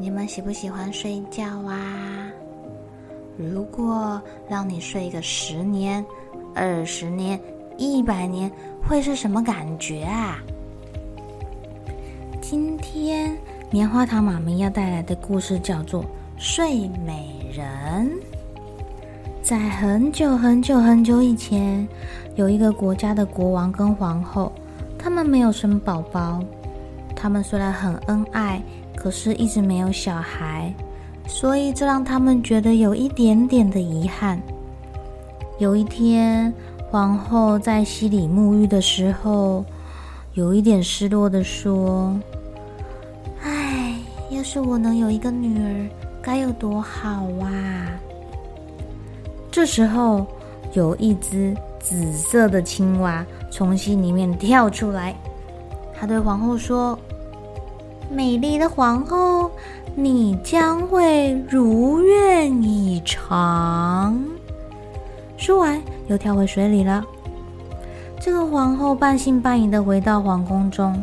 [0.00, 2.26] 你们喜不喜欢睡觉啊？
[3.36, 6.02] 如果让你睡个十年、
[6.54, 7.38] 二十年、
[7.76, 8.50] 一百年，
[8.82, 10.38] 会是什么感觉啊？
[12.40, 13.36] 今天
[13.70, 16.02] 棉花糖妈咪要带来的故事叫做
[16.38, 18.10] 《睡美人》。
[19.42, 21.86] 在很久很久很久以前，
[22.36, 24.50] 有一个国家的国王跟皇后，
[24.98, 26.42] 他们没有生宝宝。
[27.14, 28.62] 他们虽然很恩爱。
[29.02, 30.70] 可是，一直没有小孩，
[31.26, 34.38] 所以这让他们觉得有一点点的遗憾。
[35.58, 36.52] 有一天，
[36.90, 39.64] 皇后在溪里沐浴的时候，
[40.34, 42.14] 有一点失落的说
[43.42, 43.94] ：“唉，
[44.28, 45.88] 要是我能有一个女儿，
[46.20, 47.88] 该有多好啊！”
[49.50, 50.26] 这时候，
[50.74, 55.16] 有一只紫色的青蛙从溪里面跳出来，
[55.98, 56.98] 他对皇后说。
[58.10, 59.48] 美丽的皇后，
[59.94, 64.20] 你将会如愿以偿。
[65.36, 67.04] 说完，又跳回水里了。
[68.20, 71.00] 这个皇后半信半疑的回到皇宫中。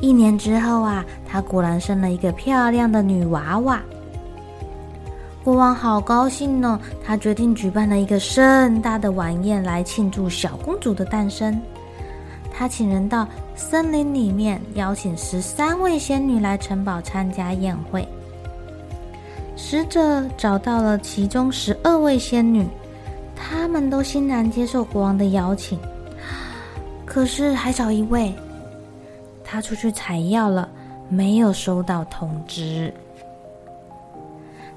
[0.00, 3.80] 一年之后啊，她果然生了一个漂亮的女娃娃。
[5.42, 11.60] 国王好高兴呢，他决定举办了一个盛大的晚宴来庆祝小公主的诞生。
[12.52, 13.26] 他请人到
[13.56, 18.06] 森林里面，邀请十三位仙女来城堡参加宴会。
[19.56, 22.66] 使者找到了其中十二位仙女，
[23.34, 25.78] 她们都欣然接受国王的邀请。
[27.04, 28.32] 可是还少一位，
[29.44, 30.68] 他出去采药了，
[31.08, 32.92] 没有收到通知。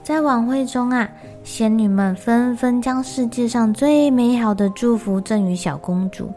[0.04, 1.10] 在晚会中啊，
[1.44, 6.30] 仙女们纷纷将世界上最美好的祝福赠予小公主。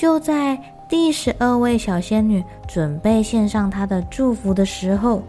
[0.00, 5.22] 就在第十二位小仙女准备献上她的祝福的时候，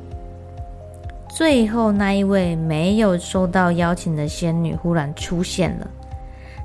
[1.28, 5.86] 最后那一位没有收到邀请的仙女忽然出现了。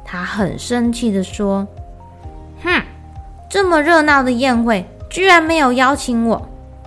[0.04, 1.66] 她很生气地说
[2.62, 2.80] ：“哼，
[3.50, 6.40] 这么热闹的宴会居然没有邀请我，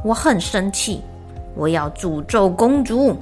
[0.05, 1.01] 我很生气！
[1.53, 3.13] 我要诅咒公主，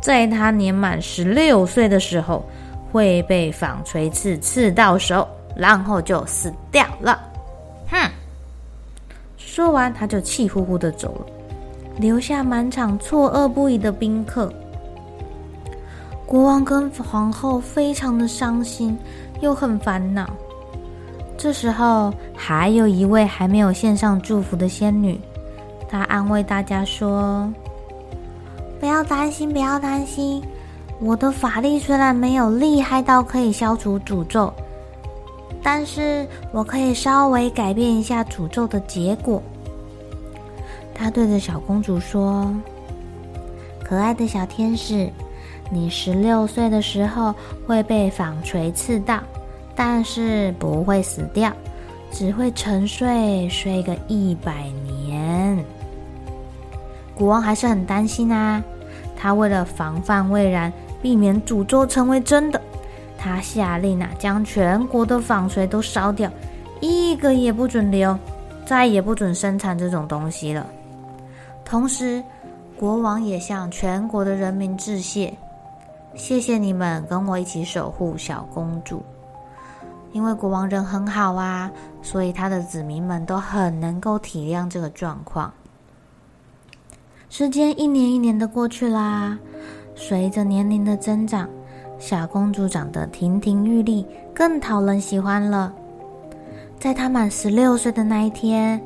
[0.00, 2.46] 在她年满十六岁的时候
[2.92, 5.26] 会被纺锤刺刺到手。”
[5.56, 7.18] 然后就死掉了，
[7.90, 7.98] 哼！
[9.36, 11.26] 说完，他就气呼呼的走了，
[11.98, 14.52] 留下满场错愕不已的宾客。
[16.24, 18.96] 国王跟皇后非常的伤心，
[19.42, 20.26] 又很烦恼。
[21.36, 25.20] 这时候，还有一位还没有献上祝福的仙女，
[25.90, 27.52] 她安慰大家说
[28.80, 30.42] ：“不要担心，不要担心，
[31.00, 34.50] 我的法力虽然没有厉害到可以消除诅咒。”
[35.62, 39.42] 但是我可以稍微改变一下诅咒的结果。
[40.94, 42.52] 他对着小公主说
[43.82, 45.10] ：“可爱的小天使，
[45.70, 47.34] 你十六岁的时候
[47.66, 49.20] 会被纺锤刺到，
[49.74, 51.52] 但是不会死掉，
[52.10, 55.64] 只会沉睡，睡个一百年。”
[57.14, 58.62] 国王还是很担心啊，
[59.16, 62.60] 他为了防范未然，避免诅咒成为真的。
[63.22, 66.28] 他下令啊，将全国的纺锤都烧掉，
[66.80, 68.18] 一个也不准留，
[68.66, 70.66] 再也不准生产这种东西了。
[71.64, 72.20] 同时，
[72.76, 75.32] 国王也向全国的人民致谢，
[76.16, 79.00] 谢谢你们跟我一起守护小公主。
[80.10, 81.70] 因为国王人很好啊，
[82.02, 85.52] 所以他的子民们都很能够体谅这个状况。
[87.30, 89.38] 时间一年一年的过去啦，
[89.94, 91.48] 随着年龄的增长。
[92.02, 94.04] 小公主长得亭亭玉立，
[94.34, 95.72] 更讨人喜欢了。
[96.76, 98.82] 在她满十六岁的那一天，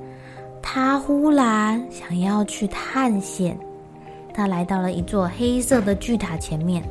[0.61, 3.59] 她忽然想要去探险。
[4.35, 6.83] 她来到了一座黑色的巨塔前面。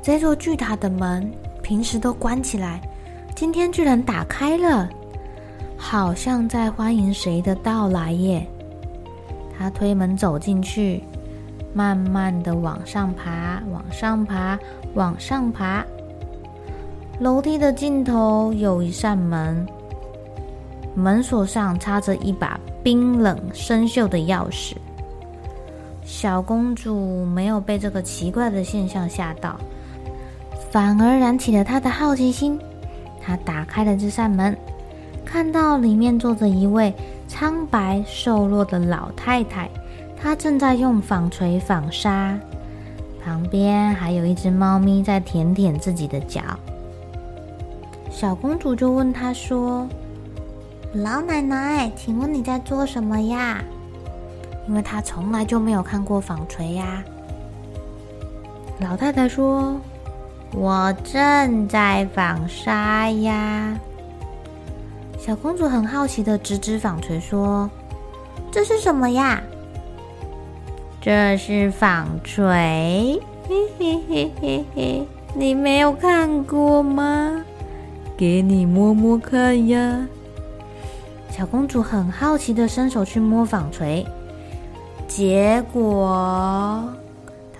[0.00, 1.28] 这座巨塔的门
[1.60, 2.80] 平时都关起来，
[3.34, 4.88] 今天居然打开了，
[5.76, 8.46] 好像在欢迎谁的到来耶！
[9.58, 11.02] 她推门走进去，
[11.74, 14.58] 慢慢的往上爬，往上爬，
[14.94, 15.84] 往上爬。
[17.18, 19.66] 楼梯的尽头有一扇门，
[20.94, 24.74] 门锁上插着一把冰冷生锈的钥匙。
[26.04, 29.58] 小公主没有被这个奇怪的现象吓到。
[30.70, 32.58] 反而燃起了她的好奇心。
[33.20, 34.56] 她打开了这扇门，
[35.24, 36.92] 看到里面坐着一位
[37.28, 39.70] 苍白瘦弱的老太太，
[40.24, 42.34] 她正在用纺锤纺纱，
[43.22, 46.40] 旁边还有一只猫咪在舔舔自己的脚。
[48.10, 49.86] 小公主就问她说
[50.96, 53.62] ：“老奶奶，请问你在做什么呀？”
[54.66, 57.04] 因为她从来就没有看过纺锤呀。
[58.80, 59.78] 老太太说。
[60.52, 63.76] 我正在纺纱呀，
[65.18, 67.68] 小公主很好奇的指指纺锤说
[68.50, 69.42] ：“这是什么呀
[71.04, 73.20] ？”“这是纺锤。
[73.46, 75.02] ”“嘿嘿嘿嘿嘿，
[75.34, 77.44] 你没有看过吗？
[78.16, 80.08] 给你摸摸看呀。”
[81.28, 84.02] 小公主很好奇的伸手去摸纺锤，
[85.06, 86.82] 结果。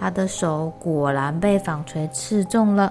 [0.01, 2.91] 她的手果然被纺锤刺中了。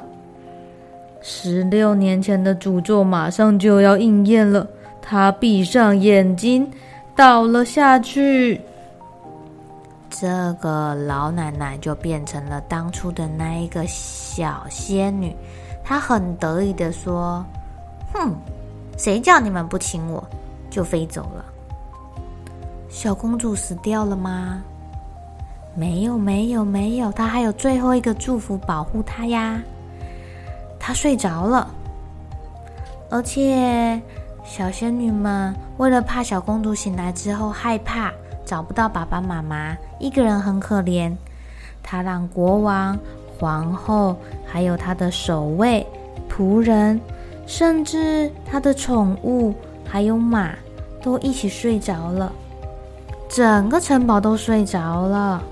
[1.20, 4.68] 十六年前的诅咒马上就要应验了。
[5.02, 6.70] 她闭上眼睛，
[7.16, 8.62] 倒了下去。
[10.16, 15.36] 这个老奶奶就变成了当初的那一个小仙女。
[15.84, 17.44] 她很得意地说
[18.14, 18.32] ：“哼，
[18.96, 20.24] 谁叫你们不亲我，
[20.70, 21.44] 就飞走了。”
[22.90, 24.62] 小公主死掉了吗？
[25.74, 29.60] 没有，没有，没有，她还有最后一个祝福保护她呀。
[30.80, 31.68] 她睡着了，
[33.10, 34.00] 而且
[34.46, 38.14] 小仙女们为了怕小公主醒来之后害怕
[38.46, 41.14] 找不到爸爸妈妈，一个人很可怜。
[41.82, 42.98] 他让国王、
[43.38, 45.86] 皇后，还有他的守卫、
[46.30, 47.00] 仆人，
[47.46, 49.54] 甚至他的宠物
[49.86, 50.54] 还有马，
[51.02, 52.32] 都一起睡着了。
[53.30, 55.44] 整个城堡都睡着了。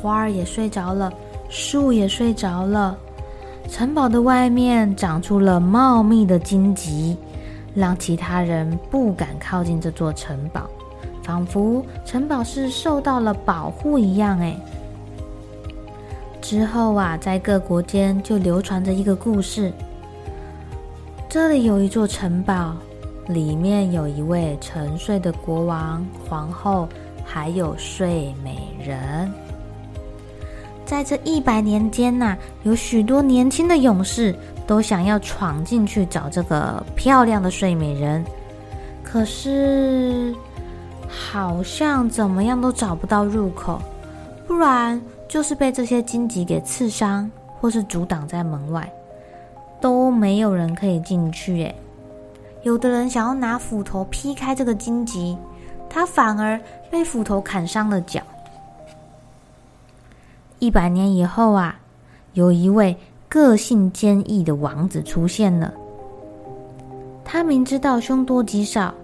[0.00, 1.12] 花儿也睡着了，
[1.48, 2.96] 树也睡着了，
[3.70, 7.16] 城堡的外面长出了茂密的荆棘，
[7.74, 10.68] 让其他人不敢靠近这座城堡，
[11.24, 14.38] 仿佛城堡是受到了保护一样。
[14.38, 14.54] 哎，
[16.42, 19.72] 之后啊，在各国间就流传着一个故事：
[21.28, 22.76] 这里有一座城堡，
[23.26, 26.86] 里面有一位沉睡的国王、皇后，
[27.24, 29.32] 还有睡美人。
[30.84, 34.34] 在这一百年间呐，有许多年轻的勇士
[34.66, 38.22] 都想要闯进去找这个漂亮的睡美人，
[39.02, 40.34] 可是
[41.16, 43.80] 好像怎么样都找不到入口，
[44.46, 47.30] 不然就是被这些荆棘给刺伤，
[47.60, 48.92] 或是阻挡在门外，
[49.80, 51.64] 都没有人可以进去。
[51.64, 51.74] 哎，
[52.62, 55.38] 有的人想要拿斧头劈开这个荆棘，
[55.88, 58.20] 他反而被斧头砍伤了脚。
[60.58, 61.78] 一百年以后啊，
[62.32, 62.96] 有一位
[63.28, 65.72] 个性坚毅的王子出现了。
[67.24, 68.94] 他明知道凶多吉少，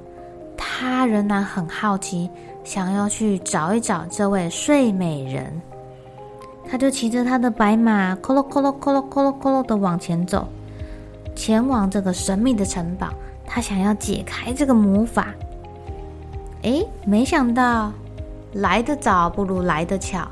[0.80, 2.30] 他仍然很好奇，
[2.64, 5.60] 想要去找一找这位睡美人。
[6.70, 10.48] 他就骑着他的白马，咯咯咯咯咯咯咯咯咯的往前走，
[11.36, 13.08] 前往这个神秘的城堡。
[13.44, 15.34] 他想要解开这个魔法。
[16.62, 17.92] 诶，没想到
[18.54, 20.26] 来得早不如来得巧。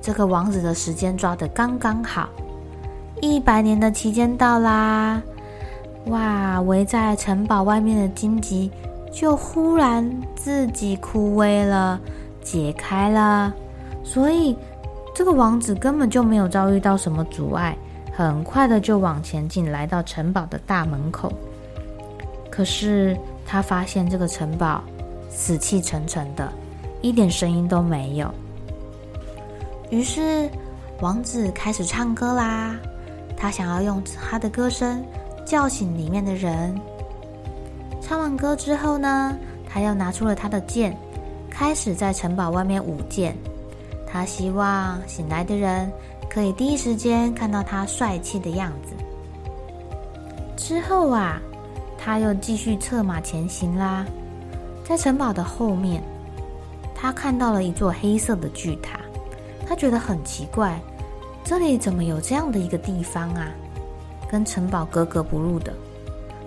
[0.00, 2.30] 这个王子的时间抓得刚刚好，
[3.20, 5.20] 一百年的期间到啦！
[6.06, 8.70] 哇，围在城堡外面的荆棘
[9.12, 12.00] 就忽然自己枯萎了，
[12.42, 13.54] 解开了。
[14.02, 14.56] 所以
[15.14, 17.76] 这个王子根本就没有遭遇到什么阻碍，
[18.12, 21.30] 很快的就往前进，来到城堡的大门口。
[22.50, 23.16] 可是
[23.46, 24.82] 他发现这个城堡
[25.28, 26.50] 死气沉沉的，
[27.02, 28.28] 一点声音都没有。
[29.90, 30.48] 于是，
[31.00, 32.74] 王子开始唱歌啦。
[33.36, 35.04] 他想要用他的歌声
[35.44, 36.74] 叫醒里面的人。
[38.12, 39.34] 唱完歌之后呢，
[39.66, 40.94] 他又拿出了他的剑，
[41.48, 43.34] 开始在城堡外面舞剑。
[44.06, 45.90] 他希望醒来的人
[46.28, 48.92] 可以第一时间看到他帅气的样子。
[50.58, 51.40] 之后啊，
[51.96, 54.04] 他又继续策马前行啦。
[54.84, 56.02] 在城堡的后面，
[56.94, 59.00] 他看到了一座黑色的巨塔，
[59.66, 60.78] 他觉得很奇怪，
[61.42, 63.48] 这里怎么有这样的一个地方啊？
[64.30, 65.72] 跟城堡格格不入的，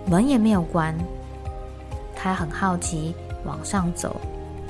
[0.08, 0.96] 门也没有关。
[2.16, 4.16] 他很好奇，往上走，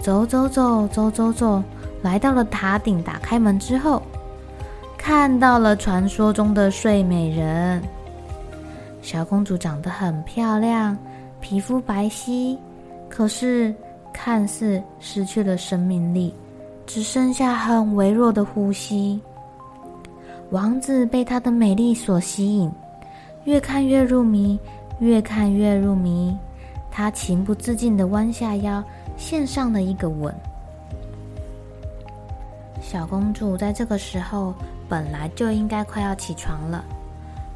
[0.03, 1.63] 走走走走走走，
[2.03, 3.03] 来到了塔顶。
[3.03, 4.03] 打开门之后，
[4.99, 7.81] 看到了传说中的睡美人。
[9.01, 10.99] 小公主长得很漂亮，
[11.41, 12.59] 皮肤白皙，
[13.09, 13.73] 可是
[14.13, 16.35] 看似失去了生命力，
[16.87, 19.21] 只剩下很微弱的呼吸。
[20.51, 22.71] 王子被她的美丽所吸引，
[23.45, 24.59] 越看越入迷，
[24.99, 26.37] 越看越入迷。
[26.97, 28.83] 他情不自禁的弯下腰，
[29.19, 30.35] 献上了一个吻。
[32.81, 34.55] 小公主在这个时候
[34.89, 36.83] 本来就应该快要起床了，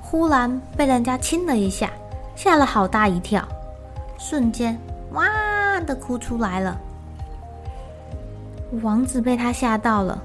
[0.03, 1.91] 忽然被人家亲了一下，
[2.37, 3.43] 吓了好大一跳，
[4.19, 4.79] 瞬间
[5.13, 5.27] 哇
[5.87, 6.79] 的哭出来了。
[8.83, 10.23] 王子被她吓到了，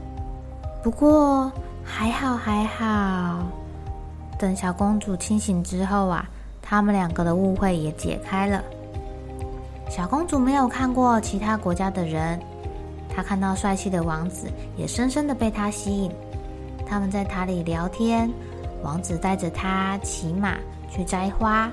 [0.83, 1.49] 不过
[1.85, 3.45] 还好还好。
[4.37, 6.27] 等小公主清醒之后啊，
[6.61, 8.61] 他们两个的误会也解开了。
[9.95, 12.37] 小公主没有看过其他国家的人，
[13.07, 16.11] 她看到帅气的王子，也深深的被他吸引。
[16.85, 18.29] 他们在塔里聊天，
[18.83, 20.57] 王子带着她骑马
[20.89, 21.71] 去摘花，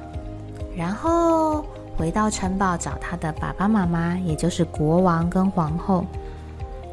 [0.77, 1.65] 然后
[1.97, 6.05] 回到城堡找他的爸爸妈妈，也就是国王跟皇后。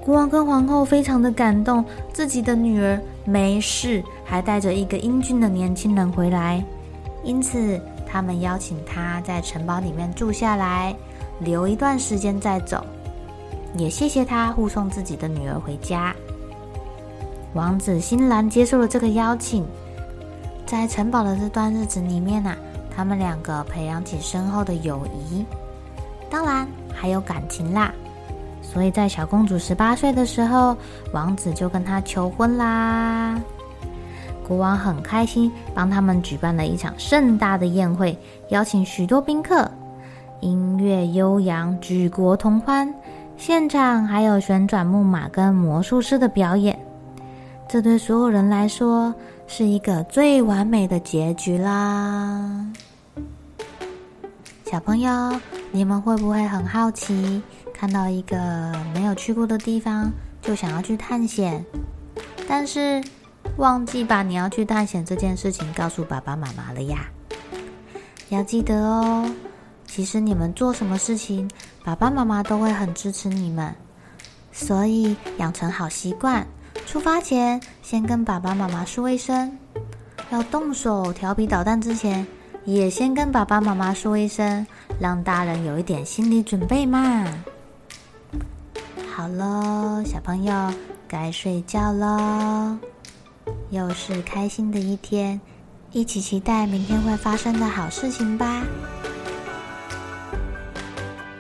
[0.04, 6.66] 国王跟皇后非常的感动，自己的女儿没事，还带着一个英俊的年轻人回来，
[7.24, 10.96] 因此他们邀请她在城堡里面住下来。
[11.39, 12.86] 留一段时间再走，
[13.77, 16.15] 也谢谢他护送自己的女儿回家。
[17.53, 19.65] 王子欣然接受了这个邀请，
[20.65, 22.55] 在城堡的这段日子里面啊，
[22.96, 25.43] 他们两个培养起深厚的友谊，
[26.29, 27.91] 当然还有感情啦。
[28.62, 30.77] 所以在小公主十八岁的时候，
[31.12, 33.39] 王子就跟她求婚啦。
[34.48, 38.15] 国王很开心，帮他们举办了一场盛大的宴会，
[38.50, 39.69] 邀请许多宾客。
[40.41, 42.93] 音乐悠扬，举国同欢。
[43.38, 46.77] 现场还有旋转木马跟魔术师的表演，
[47.69, 49.15] 这对所有人来说
[49.48, 52.65] 是一个最完美的结局啦。
[54.65, 55.39] 小朋友，
[55.72, 57.41] 你们会不会很好奇，
[57.74, 61.63] 看到一个没有去过的地方就想要去探险，
[62.46, 63.01] 但是
[63.55, 67.10] 忘记把你要去探险这件事情告诉爸爸妈妈了呀？
[68.27, 69.31] 要记得哦。
[69.91, 71.50] 其实你们做什么事情，
[71.84, 73.75] 爸爸妈妈都会很支持你们，
[74.51, 76.46] 所以养成好习惯，
[76.86, 79.58] 出发前先跟爸爸妈妈说一声，
[80.29, 82.25] 要动手调皮捣蛋之前，
[82.65, 84.65] 也先跟爸爸妈妈说一声，
[85.00, 87.25] 让大人有一点心理准备嘛。
[89.13, 90.74] 好喽，小朋友
[91.08, 92.77] 该睡觉喽，
[93.72, 95.41] 又是开心的一天，
[95.91, 98.63] 一起期待明天会发生的好事情吧。